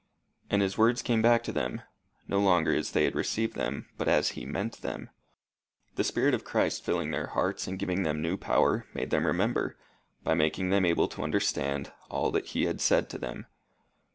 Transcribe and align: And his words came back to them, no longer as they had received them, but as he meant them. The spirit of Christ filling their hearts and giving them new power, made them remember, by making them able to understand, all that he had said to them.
And 0.49 0.63
his 0.63 0.79
words 0.79 1.03
came 1.03 1.21
back 1.21 1.43
to 1.43 1.51
them, 1.51 1.83
no 2.27 2.39
longer 2.39 2.73
as 2.73 2.89
they 2.89 3.03
had 3.03 3.13
received 3.13 3.53
them, 3.53 3.87
but 3.99 4.07
as 4.07 4.29
he 4.29 4.47
meant 4.47 4.81
them. 4.81 5.11
The 5.93 6.03
spirit 6.03 6.33
of 6.33 6.43
Christ 6.43 6.83
filling 6.83 7.11
their 7.11 7.27
hearts 7.27 7.67
and 7.67 7.77
giving 7.77 8.01
them 8.01 8.19
new 8.19 8.35
power, 8.35 8.87
made 8.95 9.11
them 9.11 9.27
remember, 9.27 9.77
by 10.23 10.33
making 10.33 10.71
them 10.71 10.85
able 10.85 11.07
to 11.09 11.21
understand, 11.23 11.91
all 12.09 12.31
that 12.31 12.47
he 12.47 12.65
had 12.65 12.81
said 12.81 13.09
to 13.11 13.19
them. 13.19 13.45